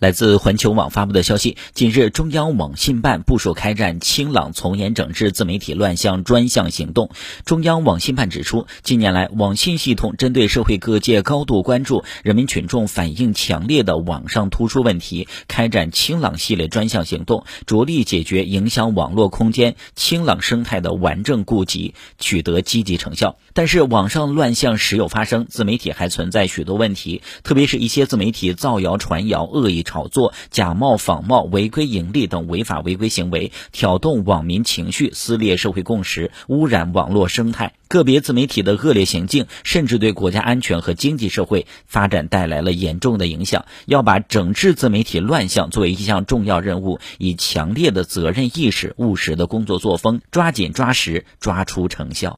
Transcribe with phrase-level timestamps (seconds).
[0.00, 7.10] 来自环球网发布的消息，近日，中央网信办部署开展“清朗从严整治自媒体乱象”专项行动。
[7.44, 23.36] 中央网信办指出，近年来，网信系统针对社会各界高度关注、人民群众反映强烈的网上突出问题，开展“清朗”系列专项行动，着力解决影响网络空间、清朗生态的顽症痼疾，取得积极成效。
[23.52, 29.84] 但是，网上乱象时有发生，自媒体还存在许多问题，特别是一些自媒体造谣传谣、恶意。
[29.90, 37.72] 炒作、假冒仿冒、违规盈利等违法违规行为，挑动网民情绪，撕裂社会共识，污染网络生态。
[37.88, 43.64] 个别自媒体的恶劣行径，甚至对国家安全和经济社会发展带来了严重的影响。
[43.84, 52.28] 要把整治自媒体乱象作为一项重要任务，以强烈的责任意识、务实的工作作风，抓紧抓实，抓出成效。